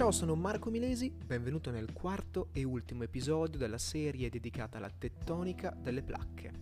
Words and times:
Ciao, 0.00 0.12
sono 0.12 0.34
Marco 0.34 0.70
Milesi, 0.70 1.10
benvenuto 1.10 1.70
nel 1.70 1.92
quarto 1.92 2.48
e 2.54 2.64
ultimo 2.64 3.02
episodio 3.02 3.58
della 3.58 3.76
serie 3.76 4.30
dedicata 4.30 4.78
alla 4.78 4.88
tettonica 4.88 5.76
delle 5.78 6.02
placche. 6.02 6.52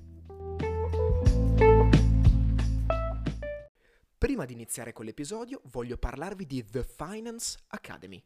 Prima 4.19 4.45
di 4.45 4.53
iniziare 4.53 4.93
con 4.93 5.05
l'episodio 5.05 5.61
voglio 5.67 5.97
parlarvi 5.99 6.47
di 6.47 6.65
The 6.65 6.83
Finance 6.83 7.61
Academy, 7.69 8.21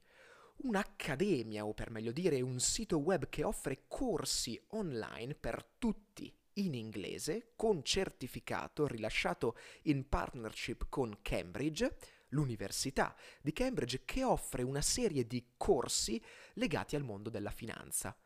un'accademia 0.63 1.67
o 1.67 1.75
per 1.75 1.91
meglio 1.91 2.11
dire 2.11 2.41
un 2.41 2.59
sito 2.59 2.97
web 2.97 3.29
che 3.29 3.45
offre 3.45 3.85
corsi 3.89 4.59
online 4.69 5.35
per 5.35 5.63
tutti 5.77 6.35
in 6.55 6.73
inglese 6.73 7.53
con 7.55 7.85
certificato 7.85 8.87
rilasciato 8.87 9.59
in 9.83 10.09
partnership 10.09 10.87
con 10.89 11.19
Cambridge, 11.21 11.95
l'Università 12.33 13.17
di 13.41 13.53
Cambridge 13.53 14.03
che 14.05 14.25
offre 14.25 14.63
una 14.63 14.83
serie 14.83 15.27
di 15.27 15.53
corsi 15.57 16.23
legati 16.55 16.97
al 16.97 17.05
mondo 17.05 17.31
della 17.31 17.51
finanza. 17.51 18.17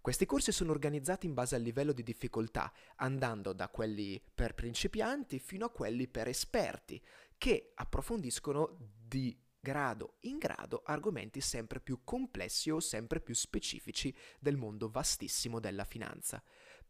Questi 0.00 0.26
corsi 0.26 0.52
sono 0.52 0.70
organizzati 0.70 1.24
in 1.24 1.32
base 1.32 1.54
al 1.54 1.62
livello 1.62 1.92
di 1.92 2.02
difficoltà, 2.02 2.70
andando 2.96 3.54
da 3.54 3.68
quelli 3.68 4.22
per 4.34 4.54
principianti 4.54 5.38
fino 5.38 5.64
a 5.64 5.70
quelli 5.70 6.08
per 6.08 6.28
esperti, 6.28 7.02
che 7.38 7.72
approfondiscono 7.74 8.76
di 8.78 9.34
grado 9.64 10.16
in 10.20 10.36
grado 10.36 10.82
argomenti 10.84 11.40
sempre 11.40 11.80
più 11.80 12.00
complessi 12.04 12.70
o 12.70 12.80
sempre 12.80 13.18
più 13.20 13.34
specifici 13.34 14.14
del 14.38 14.58
mondo 14.58 14.90
vastissimo 14.90 15.58
della 15.58 15.84
finanza. 15.84 16.42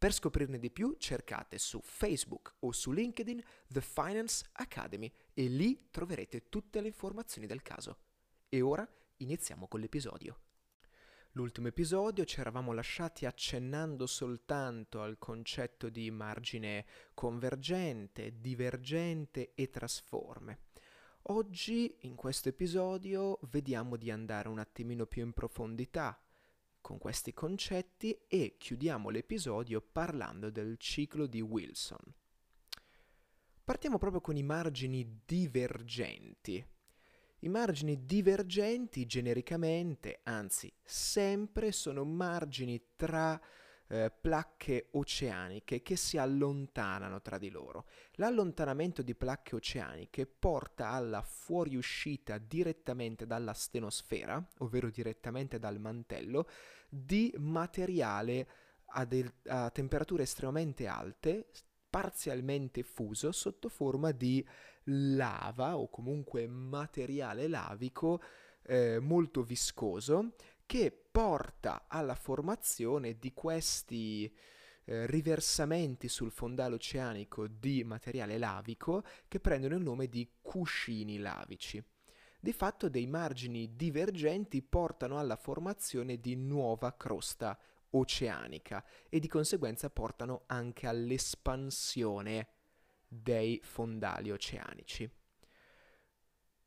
Per 0.04 0.12
scoprirne 0.12 0.58
di 0.58 0.70
più 0.70 0.96
cercate 0.98 1.56
su 1.56 1.80
Facebook 1.82 2.56
o 2.58 2.72
su 2.72 2.92
LinkedIn 2.92 3.42
The 3.66 3.80
Finance 3.80 4.44
Academy 4.52 5.10
e 5.32 5.46
lì 5.46 5.88
troverete 5.90 6.50
tutte 6.50 6.82
le 6.82 6.88
informazioni 6.88 7.46
del 7.46 7.62
caso. 7.62 7.96
E 8.50 8.60
ora 8.60 8.86
iniziamo 9.16 9.66
con 9.66 9.80
l'episodio. 9.80 10.40
L'ultimo 11.30 11.68
episodio 11.68 12.26
ci 12.26 12.38
eravamo 12.38 12.74
lasciati 12.74 13.24
accennando 13.24 14.06
soltanto 14.06 15.00
al 15.00 15.16
concetto 15.16 15.88
di 15.88 16.10
margine 16.10 16.84
convergente, 17.14 18.40
divergente 18.40 19.54
e 19.54 19.70
trasforme. 19.70 20.64
Oggi, 21.28 21.96
in 22.00 22.14
questo 22.14 22.50
episodio, 22.50 23.38
vediamo 23.44 23.96
di 23.96 24.10
andare 24.10 24.50
un 24.50 24.58
attimino 24.58 25.06
più 25.06 25.24
in 25.24 25.32
profondità 25.32 26.20
con 26.84 26.98
questi 26.98 27.32
concetti 27.32 28.14
e 28.28 28.56
chiudiamo 28.58 29.08
l'episodio 29.08 29.80
parlando 29.80 30.50
del 30.50 30.76
ciclo 30.76 31.24
di 31.24 31.40
Wilson. 31.40 32.14
Partiamo 33.64 33.96
proprio 33.96 34.20
con 34.20 34.36
i 34.36 34.42
margini 34.42 35.22
divergenti. 35.24 36.62
I 37.38 37.48
margini 37.48 38.04
divergenti 38.04 39.06
genericamente, 39.06 40.20
anzi 40.24 40.70
sempre, 40.82 41.72
sono 41.72 42.04
margini 42.04 42.78
tra 42.96 43.40
eh, 43.88 44.10
placche 44.10 44.88
oceaniche 44.92 45.82
che 45.82 45.96
si 45.96 46.16
allontanano 46.18 47.20
tra 47.20 47.38
di 47.38 47.50
loro. 47.50 47.86
L'allontanamento 48.14 49.02
di 49.02 49.14
placche 49.14 49.56
oceaniche 49.56 50.26
porta 50.26 50.90
alla 50.90 51.22
fuoriuscita 51.22 52.38
direttamente 52.38 53.26
dalla 53.26 53.52
stenosfera, 53.52 54.44
ovvero 54.58 54.90
direttamente 54.90 55.58
dal 55.58 55.78
mantello, 55.78 56.48
di 56.88 57.32
materiale 57.38 58.48
a, 58.86 59.04
de- 59.04 59.34
a 59.46 59.70
temperature 59.70 60.22
estremamente 60.22 60.86
alte, 60.86 61.48
parzialmente 61.88 62.82
fuso 62.82 63.30
sotto 63.32 63.68
forma 63.68 64.10
di 64.10 64.44
lava 64.84 65.78
o 65.78 65.88
comunque 65.88 66.46
materiale 66.46 67.46
lavico 67.48 68.20
eh, 68.66 68.98
molto 68.98 69.42
viscoso 69.42 70.34
che 70.66 70.90
porta 70.90 71.84
alla 71.88 72.14
formazione 72.14 73.18
di 73.18 73.32
questi 73.32 74.32
eh, 74.84 75.06
riversamenti 75.06 76.08
sul 76.08 76.30
fondale 76.30 76.74
oceanico 76.74 77.46
di 77.46 77.84
materiale 77.84 78.38
lavico 78.38 79.02
che 79.28 79.40
prendono 79.40 79.76
il 79.76 79.82
nome 79.82 80.08
di 80.08 80.28
cuscini 80.40 81.18
lavici. 81.18 81.82
Di 82.38 82.52
fatto 82.52 82.90
dei 82.90 83.06
margini 83.06 83.74
divergenti 83.74 84.60
portano 84.60 85.18
alla 85.18 85.36
formazione 85.36 86.20
di 86.20 86.36
nuova 86.36 86.94
crosta 86.94 87.58
oceanica 87.90 88.84
e 89.08 89.18
di 89.18 89.28
conseguenza 89.28 89.88
portano 89.88 90.42
anche 90.46 90.86
all'espansione 90.86 92.48
dei 93.08 93.60
fondali 93.62 94.30
oceanici. 94.30 95.10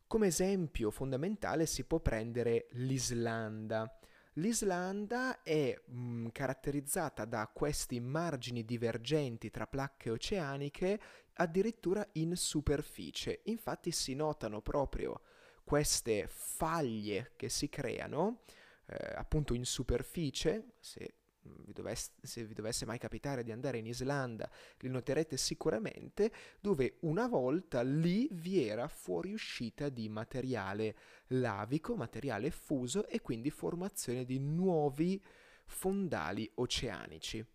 Come 0.07 0.27
esempio 0.27 0.89
fondamentale 0.89 1.65
si 1.65 1.83
può 1.83 1.99
prendere 1.99 2.67
l'Islanda. 2.71 3.99
L'Islanda 4.35 5.43
è 5.43 5.77
mh, 5.85 5.99
mm, 5.99 6.27
caratterizzata 6.31 7.25
da 7.25 7.49
questi 7.53 7.99
margini 7.99 8.63
divergenti 8.63 9.49
tra 9.49 9.67
placche 9.67 10.09
oceaniche 10.09 10.97
addirittura 11.33 12.07
in 12.13 12.37
superficie. 12.37 13.41
Infatti 13.45 13.91
si 13.91 14.15
notano 14.15 14.61
proprio 14.61 15.23
queste 15.65 16.27
faglie 16.29 17.33
che 17.35 17.49
si 17.49 17.67
creano 17.67 18.43
eh, 18.85 19.13
appunto 19.13 19.53
in 19.53 19.65
superficie, 19.65 20.75
se 20.79 21.15
vi, 21.63 21.73
dovesse, 21.73 22.11
se 22.21 22.45
vi 22.45 22.53
dovesse 22.53 22.85
mai 22.85 22.97
capitare 22.97 23.43
di 23.43 23.51
andare 23.51 23.77
in 23.77 23.85
Islanda, 23.85 24.49
li 24.79 24.89
noterete 24.89 25.37
sicuramente, 25.37 26.31
dove 26.59 26.97
una 27.01 27.27
volta 27.27 27.81
lì 27.81 28.27
vi 28.31 28.65
era 28.65 28.87
fuoriuscita 28.87 29.89
di 29.89 30.09
materiale 30.09 30.95
lavico, 31.27 31.95
materiale 31.95 32.51
fuso 32.51 33.07
e 33.07 33.21
quindi 33.21 33.49
formazione 33.49 34.25
di 34.25 34.39
nuovi 34.39 35.21
fondali 35.65 36.49
oceanici. 36.55 37.45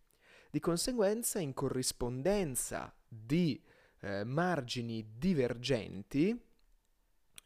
Di 0.51 0.61
conseguenza, 0.61 1.39
in 1.39 1.55
corrispondenza 1.55 2.95
di 3.09 3.63
eh, 4.01 4.25
margini 4.25 5.15
divergenti, 5.17 6.39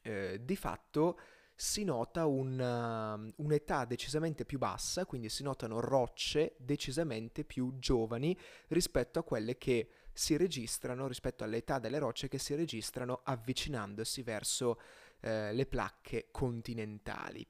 eh, 0.03 0.41
di 0.43 0.57
fatto 0.57 1.19
si 1.59 1.85
nota 1.85 2.27
una, 2.27 3.15
um, 3.15 3.33
un'età 3.37 3.87
decisamente 3.87 4.45
più 4.45 4.59
bassa, 4.59 5.07
quindi 5.07 5.31
si 5.31 5.43
notano 5.43 5.81
rocce 5.81 6.55
decisamente 6.59 7.45
più 7.45 7.79
giovani 7.79 8.39
rispetto 8.69 9.19
a 9.19 9.25
quelle 9.25 9.57
che 9.57 9.89
si 10.13 10.37
registrano, 10.37 11.09
rispetto 11.09 11.45
all'età 11.45 11.79
delle 11.79 11.99
rocce 11.99 12.29
che 12.29 12.39
si 12.39 12.55
registrano 12.55 13.23
avvicinandosi 13.25 14.23
verso 14.23 14.79
eh, 15.21 15.53
le 15.55 15.67
placche 15.67 16.29
continentali. 16.31 17.47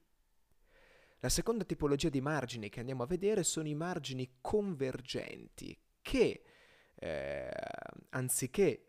La 1.19 1.29
seconda 1.29 1.65
tipologia 1.65 2.09
di 2.09 2.21
margini 2.21 2.69
che 2.69 2.79
andiamo 2.79 3.03
a 3.03 3.07
vedere 3.07 3.43
sono 3.43 3.67
i 3.67 3.75
margini 3.75 4.37
convergenti, 4.39 5.77
che 6.01 6.43
eh, 6.95 7.51
anziché 8.09 8.86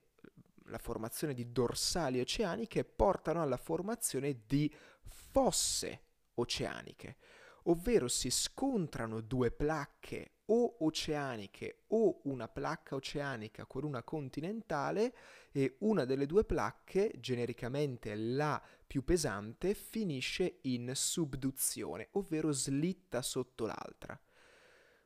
la 0.69 0.79
formazione 0.79 1.35
di 1.35 1.51
dorsali 1.53 2.21
oceaniche 2.21 2.85
portano 2.85 3.43
alla 3.43 3.57
formazione 3.57 4.43
di 4.47 4.73
fosse 5.03 6.03
oceaniche, 6.35 7.17
ovvero 7.65 8.09
si 8.09 8.31
scontrano 8.31 9.21
due 9.21 9.51
placche 9.51 10.33
o 10.47 10.77
oceaniche 10.81 11.85
o 11.89 12.21
una 12.25 12.49
placca 12.49 12.95
oceanica 12.95 13.67
con 13.67 13.85
una 13.85 14.03
continentale 14.03 15.15
e 15.53 15.77
una 15.81 16.05
delle 16.05 16.27
due 16.27 16.45
placche, 16.45 17.13
genericamente 17.19 18.15
la 18.15 18.63
più 18.87 19.05
pesante, 19.05 19.75
finisce 19.75 20.59
in 20.63 20.93
subduzione, 20.95 22.09
ovvero 22.13 22.53
slitta 22.53 23.21
sotto 23.21 23.67
l'altra. 23.67 24.19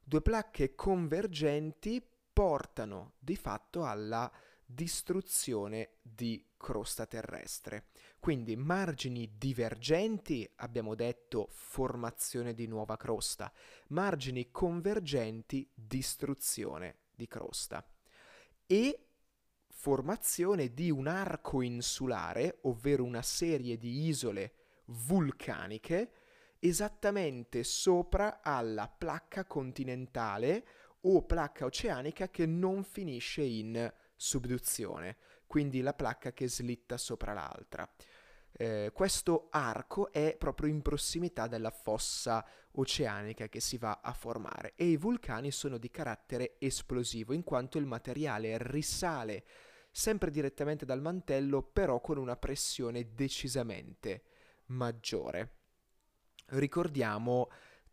Due 0.04 0.22
placche 0.22 0.74
convergenti 0.74 2.04
portano 2.32 3.14
di 3.18 3.36
fatto 3.36 3.84
alla 3.84 4.30
distruzione 4.74 5.94
di 6.02 6.44
crosta 6.56 7.06
terrestre. 7.06 7.86
Quindi 8.18 8.56
margini 8.56 9.32
divergenti, 9.36 10.48
abbiamo 10.56 10.94
detto 10.94 11.48
formazione 11.50 12.54
di 12.54 12.66
nuova 12.66 12.96
crosta, 12.96 13.52
margini 13.88 14.50
convergenti, 14.50 15.68
distruzione 15.74 16.98
di 17.14 17.26
crosta. 17.26 17.84
E 18.66 19.06
formazione 19.66 20.72
di 20.72 20.90
un 20.90 21.08
arco 21.08 21.62
insulare, 21.62 22.58
ovvero 22.62 23.02
una 23.02 23.22
serie 23.22 23.76
di 23.76 24.06
isole 24.06 24.54
vulcaniche, 24.86 26.12
esattamente 26.60 27.64
sopra 27.64 28.40
alla 28.40 28.88
placca 28.88 29.44
continentale 29.44 30.64
o 31.00 31.24
placca 31.24 31.64
oceanica 31.64 32.28
che 32.28 32.46
non 32.46 32.84
finisce 32.84 33.42
in 33.42 33.92
subduzione, 34.22 35.16
quindi 35.48 35.80
la 35.80 35.94
placca 35.94 36.32
che 36.32 36.48
slitta 36.48 36.96
sopra 36.96 37.32
l'altra. 37.32 37.88
Eh, 38.52 38.90
questo 38.94 39.48
arco 39.50 40.12
è 40.12 40.36
proprio 40.38 40.68
in 40.68 40.80
prossimità 40.80 41.48
della 41.48 41.70
fossa 41.70 42.46
oceanica 42.72 43.48
che 43.48 43.60
si 43.60 43.78
va 43.78 44.00
a 44.02 44.12
formare 44.12 44.74
e 44.76 44.84
i 44.84 44.96
vulcani 44.96 45.50
sono 45.50 45.78
di 45.78 45.90
carattere 45.90 46.56
esplosivo 46.58 47.32
in 47.32 47.42
quanto 47.42 47.78
il 47.78 47.86
materiale 47.86 48.58
risale 48.58 49.44
sempre 49.90 50.30
direttamente 50.30 50.84
dal 50.84 51.00
mantello 51.00 51.62
però 51.62 52.00
con 52.00 52.18
una 52.18 52.36
pressione 52.36 53.14
decisamente 53.14 54.22
maggiore. 54.66 55.56
ricordiamo 56.50 57.48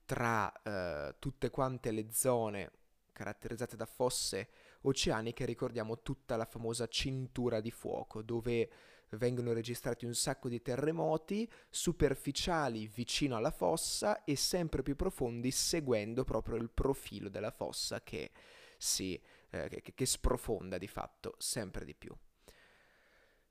tra 0.06 0.52
eh, 0.62 1.16
tutte 1.20 1.50
quante 1.50 1.92
le 1.92 2.12
zone 2.12 2.72
caratterizzate 3.14 3.76
da 3.76 3.86
fosse 3.86 4.50
oceaniche, 4.82 5.46
ricordiamo 5.46 6.02
tutta 6.02 6.36
la 6.36 6.46
famosa 6.46 6.88
cintura 6.88 7.60
di 7.62 7.72
fuoco, 7.72 8.22
dove 8.22 8.70
vengono 9.12 9.54
registrati 9.54 10.06
un 10.06 10.14
sacco 10.14 10.50
di 10.50 10.62
terremoti 10.62 11.50
superficiali 11.70 12.88
vicino 12.88 13.36
alla 13.36 13.52
fossa 13.52 14.24
e 14.24 14.36
sempre 14.36 14.84
più 14.84 14.96
profondi 14.96 15.52
seguendo 15.52 16.24
proprio 16.24 16.58
il 16.58 16.70
profilo 16.70 17.30
della 17.30 17.52
fossa 17.52 18.02
che, 18.04 18.32
si, 18.78 19.20
eh, 19.50 19.68
che, 19.70 19.94
che 19.96 20.06
sprofonda 20.06 20.78
di 20.78 20.88
fatto 20.88 21.36
sempre 21.38 21.86
di 21.86 21.96
più. 21.96 22.16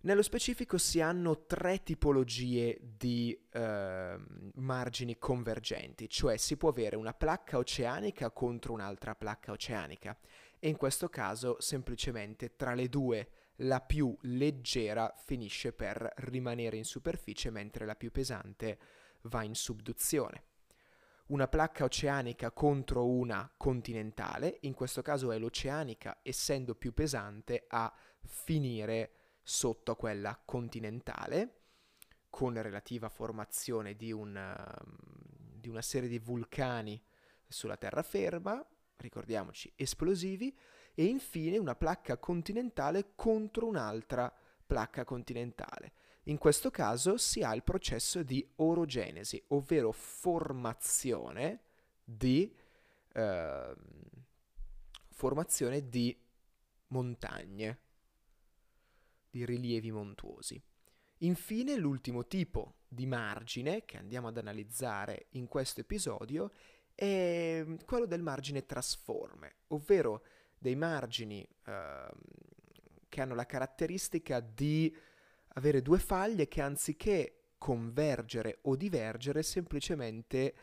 Nello 0.00 0.22
specifico 0.22 0.78
si 0.78 1.00
hanno 1.00 1.44
tre 1.46 1.82
tipologie 1.82 2.78
di 2.80 3.36
eh, 3.50 4.16
margini 4.54 5.18
convergenti, 5.18 6.08
cioè 6.08 6.36
si 6.36 6.56
può 6.56 6.68
avere 6.68 6.94
una 6.94 7.12
placca 7.12 7.58
oceanica 7.58 8.30
contro 8.30 8.74
un'altra 8.74 9.16
placca 9.16 9.50
oceanica 9.50 10.16
e 10.58 10.68
in 10.68 10.76
questo 10.76 11.08
caso 11.08 11.60
semplicemente 11.60 12.56
tra 12.56 12.74
le 12.74 12.88
due 12.88 13.30
la 13.62 13.80
più 13.80 14.16
leggera 14.22 15.12
finisce 15.16 15.72
per 15.72 16.12
rimanere 16.16 16.76
in 16.76 16.84
superficie 16.84 17.50
mentre 17.50 17.86
la 17.86 17.96
più 17.96 18.10
pesante 18.10 18.78
va 19.22 19.42
in 19.42 19.54
subduzione. 19.54 20.44
Una 21.28 21.48
placca 21.48 21.84
oceanica 21.84 22.50
contro 22.52 23.06
una 23.06 23.52
continentale, 23.56 24.58
in 24.62 24.74
questo 24.74 25.02
caso 25.02 25.30
è 25.30 25.38
l'oceanica 25.38 26.20
essendo 26.22 26.74
più 26.74 26.94
pesante 26.94 27.64
a 27.68 27.92
finire 28.24 29.12
sotto 29.42 29.94
quella 29.96 30.40
continentale 30.42 31.54
con 32.30 32.60
relativa 32.60 33.08
formazione 33.08 33.94
di, 33.94 34.12
un, 34.12 34.36
um, 34.36 34.96
di 35.54 35.68
una 35.68 35.82
serie 35.82 36.08
di 36.08 36.18
vulcani 36.18 37.02
sulla 37.46 37.76
terraferma, 37.76 38.64
ricordiamoci 38.98 39.72
esplosivi, 39.74 40.56
e 40.94 41.04
infine 41.04 41.58
una 41.58 41.76
placca 41.76 42.18
continentale 42.18 43.12
contro 43.14 43.66
un'altra 43.66 44.32
placca 44.66 45.04
continentale. 45.04 45.92
In 46.24 46.38
questo 46.38 46.70
caso 46.70 47.16
si 47.16 47.42
ha 47.42 47.54
il 47.54 47.62
processo 47.62 48.22
di 48.22 48.46
orogenesi, 48.56 49.42
ovvero 49.48 49.92
formazione 49.92 51.60
di, 52.04 52.54
eh, 53.12 53.74
formazione 55.08 55.88
di 55.88 56.14
montagne, 56.88 57.78
di 59.30 59.44
rilievi 59.44 59.90
montuosi. 59.90 60.60
Infine 61.18 61.76
l'ultimo 61.76 62.26
tipo 62.26 62.74
di 62.86 63.06
margine 63.06 63.84
che 63.84 63.96
andiamo 63.96 64.28
ad 64.28 64.36
analizzare 64.36 65.26
in 65.30 65.46
questo 65.46 65.80
episodio 65.80 66.52
è 66.98 67.64
quello 67.84 68.06
del 68.06 68.22
margine 68.22 68.66
trasforme, 68.66 69.58
ovvero 69.68 70.24
dei 70.58 70.74
margini 70.74 71.48
eh, 71.64 72.08
che 73.08 73.20
hanno 73.20 73.36
la 73.36 73.46
caratteristica 73.46 74.40
di 74.40 74.92
avere 75.50 75.80
due 75.80 76.00
faglie 76.00 76.48
che 76.48 76.60
anziché 76.60 77.50
convergere 77.56 78.58
o 78.62 78.74
divergere 78.74 79.44
semplicemente 79.44 80.54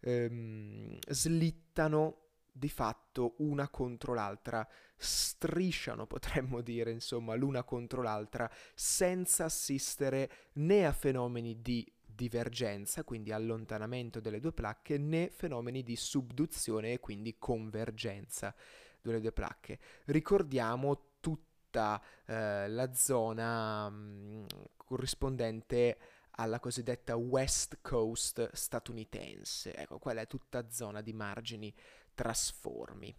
ehm, 0.00 0.96
slittano 1.08 2.20
di 2.50 2.70
fatto 2.70 3.34
una 3.40 3.68
contro 3.68 4.14
l'altra, 4.14 4.66
strisciano 4.96 6.06
potremmo 6.06 6.62
dire 6.62 6.90
insomma 6.90 7.34
l'una 7.34 7.64
contro 7.64 8.00
l'altra 8.00 8.50
senza 8.74 9.44
assistere 9.44 10.30
né 10.54 10.86
a 10.86 10.92
fenomeni 10.92 11.60
di 11.60 11.86
divergenza, 12.16 13.04
quindi 13.04 13.30
allontanamento 13.30 14.18
delle 14.18 14.40
due 14.40 14.52
placche, 14.52 14.98
né 14.98 15.30
fenomeni 15.30 15.84
di 15.84 15.94
subduzione 15.94 16.94
e 16.94 17.00
quindi 17.00 17.36
convergenza 17.38 18.52
delle 19.00 19.20
due 19.20 19.32
placche. 19.32 19.78
Ricordiamo 20.06 21.12
tutta 21.20 22.02
eh, 22.24 22.68
la 22.68 22.92
zona 22.94 23.88
mh, 23.88 23.94
mm, 23.94 24.44
corrispondente 24.76 25.98
alla 26.38 26.58
cosiddetta 26.58 27.16
West 27.16 27.78
Coast 27.82 28.50
statunitense. 28.52 29.74
Ecco, 29.74 29.98
quella 29.98 30.22
è 30.22 30.26
tutta 30.26 30.68
zona 30.70 31.00
di 31.00 31.12
margini 31.12 31.72
trasformi. 32.14 33.14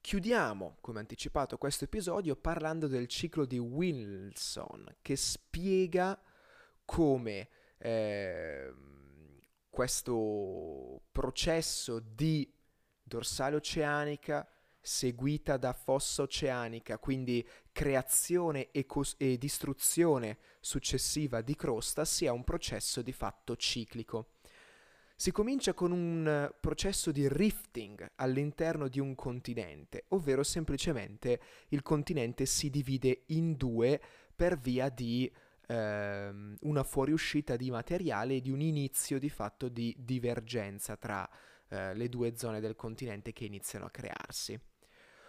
Chiudiamo, 0.00 0.78
come 0.80 1.00
anticipato, 1.00 1.58
questo 1.58 1.84
episodio 1.84 2.34
parlando 2.34 2.86
del 2.86 3.06
ciclo 3.06 3.44
di 3.44 3.58
Wilson, 3.58 4.96
che 5.02 5.14
spiega 5.14 6.18
come 6.90 7.48
eh, 7.78 8.74
questo 9.70 11.02
processo 11.12 12.00
di 12.00 12.52
dorsale 13.00 13.54
oceanica 13.54 14.44
seguita 14.80 15.56
da 15.56 15.72
fossa 15.72 16.22
oceanica, 16.22 16.98
quindi 16.98 17.46
creazione 17.70 18.72
e, 18.72 18.86
cos- 18.86 19.14
e, 19.18 19.38
distruzione 19.38 20.38
successiva 20.58 21.42
di 21.42 21.54
crosta, 21.54 22.04
sia 22.04 22.32
un 22.32 22.42
processo 22.42 23.02
di 23.02 23.12
fatto 23.12 23.54
ciclico. 23.54 24.30
Si 25.14 25.30
comincia 25.30 25.74
con 25.74 25.92
un 25.92 26.52
processo 26.58 27.12
di 27.12 27.28
rifting 27.28 28.12
all'interno 28.16 28.88
di 28.88 28.98
un 28.98 29.14
continente, 29.14 30.06
ovvero 30.08 30.42
semplicemente 30.42 31.40
il 31.68 31.82
continente 31.82 32.46
si 32.46 32.68
divide 32.68 33.22
in 33.26 33.54
due 33.54 34.00
per 34.34 34.58
via 34.58 34.88
di 34.88 35.30
ehm, 35.70 36.56
una 36.62 36.82
fuoriuscita 36.82 37.56
di 37.56 37.70
materiale 37.70 38.36
e 38.36 38.40
di 38.40 38.50
un 38.50 38.60
inizio 38.60 39.18
di 39.18 39.30
fatto 39.30 39.68
di 39.68 39.94
divergenza 39.98 40.96
tra 40.96 41.28
eh, 41.68 41.94
le 41.94 42.08
due 42.08 42.36
zone 42.36 42.60
del 42.60 42.74
continente 42.74 43.32
che 43.32 43.44
iniziano 43.44 43.86
a 43.86 43.90
crearsi. 43.90 44.58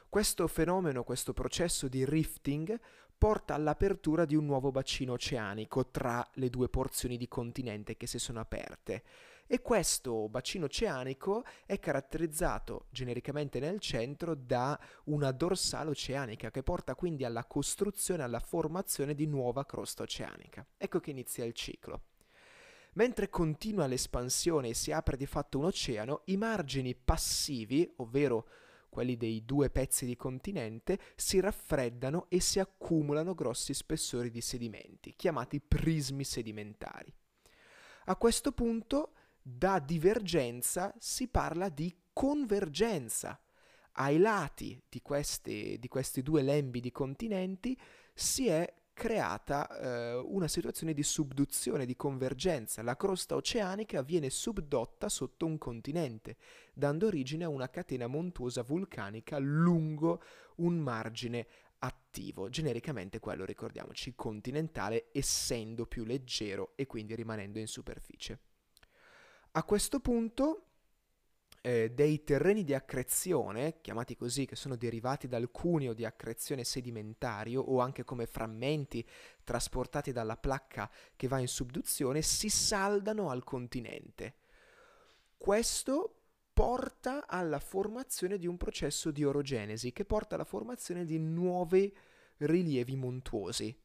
Questo 0.09 0.47
fenomeno, 0.47 1.03
questo 1.03 1.31
processo 1.31 1.87
di 1.87 2.03
rifting 2.03 2.77
porta 3.17 3.53
all'apertura 3.53 4.25
di 4.25 4.35
un 4.35 4.45
nuovo 4.45 4.71
bacino 4.71 5.13
oceanico 5.13 5.89
tra 5.91 6.27
le 6.33 6.49
due 6.49 6.69
porzioni 6.69 7.17
di 7.17 7.27
continente 7.27 7.95
che 7.95 8.07
si 8.07 8.17
sono 8.17 8.39
aperte. 8.39 9.03
E 9.47 9.61
questo 9.61 10.29
bacino 10.29 10.65
oceanico 10.65 11.43
è 11.65 11.77
caratterizzato 11.79 12.85
genericamente 12.89 13.59
nel 13.59 13.79
centro 13.79 14.33
da 14.33 14.79
una 15.05 15.31
dorsale 15.31 15.89
oceanica 15.89 16.51
che 16.51 16.63
porta 16.63 16.95
quindi 16.95 17.25
alla 17.25 17.45
costruzione, 17.45 18.23
alla 18.23 18.39
formazione 18.39 19.13
di 19.13 19.25
nuova 19.27 19.65
crosta 19.65 20.03
oceanica. 20.03 20.65
Ecco 20.77 20.99
che 20.99 21.11
inizia 21.11 21.43
il 21.43 21.53
ciclo. 21.53 22.03
Mentre 22.93 23.29
continua 23.29 23.87
l'espansione 23.87 24.69
e 24.69 24.73
si 24.73 24.91
apre 24.91 25.15
di 25.15 25.25
fatto 25.25 25.57
un 25.57 25.65
oceano, 25.65 26.21
i 26.25 26.37
margini 26.37 26.93
passivi, 26.93 27.89
ovvero 27.97 28.47
quelli 28.89 29.15
dei 29.15 29.45
due 29.45 29.69
pezzi 29.69 30.05
di 30.05 30.17
continente, 30.17 30.99
si 31.15 31.39
raffreddano 31.39 32.25
e 32.27 32.41
si 32.41 32.59
accumulano 32.59 33.33
grossi 33.33 33.73
spessori 33.73 34.29
di 34.29 34.41
sedimenti, 34.41 35.13
chiamati 35.15 35.61
prismi 35.61 36.25
sedimentari. 36.25 37.13
A 38.05 38.15
questo 38.17 38.51
punto, 38.51 39.13
da 39.41 39.79
divergenza 39.79 40.93
si 40.99 41.27
parla 41.27 41.69
di 41.69 41.93
convergenza. 42.13 43.39
Ai 43.95 44.19
lati 44.19 44.81
di, 44.87 45.01
questi, 45.01 45.77
di 45.79 45.87
questi 45.87 46.21
due 46.21 46.41
lembi 46.41 46.79
di 46.79 46.91
continenti 46.91 47.77
si 48.13 48.47
è 48.47 48.73
creata 48.93 49.67
eh, 49.67 50.15
una 50.15 50.47
situazione 50.47 50.93
di 50.93 51.03
subduzione, 51.03 51.85
di 51.85 51.95
convergenza. 51.95 52.83
La 52.83 52.95
crosta 52.95 53.35
oceanica 53.35 54.01
viene 54.01 54.29
subdotta 54.29 55.09
sotto 55.09 55.45
un 55.45 55.57
continente, 55.57 56.37
dando 56.73 57.07
origine 57.07 57.45
a 57.45 57.49
una 57.49 57.69
catena 57.69 58.07
montuosa 58.07 58.61
vulcanica 58.61 59.39
lungo 59.39 60.21
un 60.57 60.77
margine 60.77 61.47
attivo, 61.79 62.49
genericamente 62.49 63.19
quello, 63.19 63.43
ricordiamoci, 63.43 64.13
continentale, 64.15 65.07
essendo 65.11 65.85
più 65.85 66.03
leggero 66.03 66.73
e 66.75 66.85
quindi 66.85 67.15
rimanendo 67.15 67.59
in 67.59 67.67
superficie. 67.67 68.50
A 69.53 69.63
questo 69.65 69.99
punto 69.99 70.67
eh, 71.61 71.91
dei 71.91 72.23
terreni 72.23 72.63
di 72.63 72.73
accrezione, 72.73 73.81
chiamati 73.81 74.15
così, 74.15 74.45
che 74.45 74.55
sono 74.55 74.77
derivati 74.77 75.27
dal 75.27 75.51
cuneo 75.51 75.93
di 75.93 76.05
accrezione 76.05 76.63
sedimentario 76.63 77.61
o 77.61 77.81
anche 77.81 78.05
come 78.05 78.27
frammenti 78.27 79.05
trasportati 79.43 80.13
dalla 80.13 80.37
placca 80.37 80.89
che 81.17 81.27
va 81.27 81.39
in 81.39 81.49
subduzione, 81.49 82.21
si 82.21 82.49
saldano 82.49 83.29
al 83.29 83.43
continente. 83.43 84.35
Questo 85.35 86.15
porta 86.53 87.27
alla 87.27 87.59
formazione 87.59 88.37
di 88.37 88.47
un 88.47 88.55
processo 88.55 89.11
di 89.11 89.25
orogenesi 89.25 89.91
che 89.91 90.05
porta 90.05 90.35
alla 90.35 90.45
formazione 90.45 91.03
di 91.03 91.19
nuovi 91.19 91.93
rilievi 92.37 92.95
montuosi. 92.95 93.77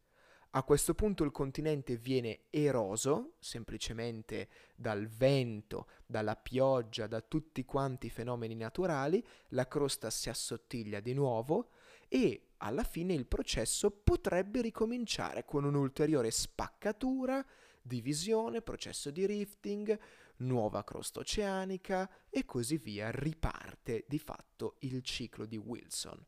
A 0.57 0.63
questo 0.63 0.95
punto 0.95 1.23
il 1.23 1.33
continente 1.33 1.99
viene 1.99 2.45
eroso 2.49 3.35
semplicemente 3.41 4.49
dal 4.75 5.07
vento, 5.07 5.87
dalla 6.07 6.35
pioggia, 6.35 7.07
da 7.07 7.21
tutti 7.21 7.63
quanti 7.67 8.07
i 8.07 8.11
fenomeni 8.11 8.55
naturali, 8.55 9.23
la 9.49 9.69
crosta 9.69 10.09
si 10.09 10.31
assottiglia 10.31 11.01
di 11.01 11.13
nuovo 11.13 11.73
e 12.09 12.53
alla 12.57 12.85
fine 12.85 13.13
il 13.13 13.27
processo 13.27 13.91
potrebbe 13.91 14.63
ricominciare 14.63 15.45
con 15.45 15.65
un'ulteriore 15.65 16.31
spaccatura, 16.31 17.45
divisione, 17.83 18.63
processo 18.63 19.11
di 19.11 19.27
rifting, 19.27 19.99
nuova 20.37 20.85
crosta 20.85 21.21
oceanica 21.21 22.11
e 22.31 22.47
così 22.47 22.79
via, 22.79 23.11
riparte 23.11 24.07
di 24.09 24.19
fatto 24.19 24.77
il 24.79 25.03
ciclo 25.03 25.45
di 25.45 25.59
Wilson. 25.59 26.25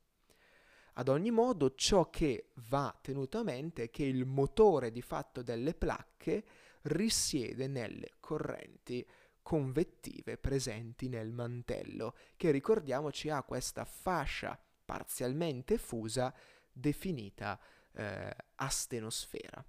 Ad 0.98 1.06
ogni 1.06 1.30
modo, 1.30 1.76
ciò 1.76 2.10
che 2.10 2.50
va 2.68 2.92
tenuto 3.00 3.38
a 3.38 3.44
mente 3.44 3.84
è 3.84 3.90
che 3.90 4.02
il 4.02 4.26
motore 4.26 4.90
di 4.90 5.00
fatto 5.00 5.42
delle 5.42 5.72
placche 5.72 6.44
risiede 6.82 7.68
nelle 7.68 8.14
correnti 8.18 9.06
convettive 9.40 10.38
presenti 10.38 11.08
nel 11.08 11.30
mantello, 11.30 12.16
che 12.36 12.50
ricordiamoci 12.50 13.30
ha 13.30 13.44
questa 13.44 13.84
fascia 13.84 14.60
parzialmente 14.84 15.78
fusa 15.78 16.34
definita 16.72 17.60
eh, 17.92 18.36
astenosfera. 18.56 19.64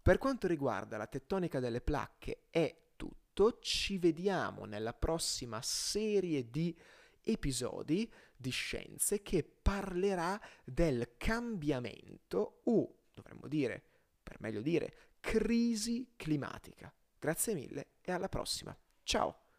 Per 0.00 0.16
quanto 0.16 0.46
riguarda 0.46 0.96
la 0.96 1.06
tettonica 1.06 1.60
delle 1.60 1.82
placche 1.82 2.44
è 2.48 2.74
tutto, 2.96 3.58
ci 3.60 3.98
vediamo 3.98 4.64
nella 4.64 4.94
prossima 4.94 5.60
serie 5.60 6.50
di 6.50 6.74
episodi 7.22 8.10
di 8.36 8.50
scienze 8.50 9.22
che 9.22 9.44
parlerà 9.44 10.40
del 10.64 11.14
cambiamento 11.16 12.60
o, 12.64 13.04
dovremmo 13.14 13.48
dire, 13.48 13.82
per 14.22 14.40
meglio 14.40 14.60
dire, 14.60 14.94
crisi 15.20 16.12
climatica. 16.16 16.92
Grazie 17.18 17.54
mille 17.54 17.92
e 18.00 18.12
alla 18.12 18.28
prossima. 18.28 18.76
Ciao! 19.02 19.51